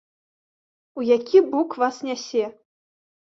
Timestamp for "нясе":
2.09-2.45